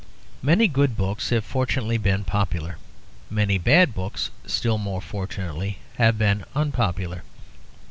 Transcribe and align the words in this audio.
Many 0.41 0.67
good 0.67 0.97
books 0.97 1.29
have 1.29 1.45
fortunately 1.45 1.99
been 1.99 2.23
popular; 2.23 2.79
many 3.29 3.59
bad 3.59 3.93
books, 3.93 4.31
still 4.47 4.79
more 4.79 4.99
fortunately, 4.99 5.77
have 5.97 6.17
been 6.17 6.43
unpopular. 6.55 7.21